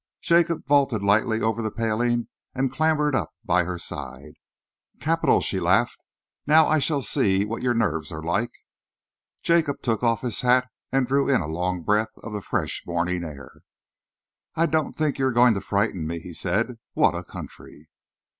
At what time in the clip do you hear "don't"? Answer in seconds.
14.65-14.93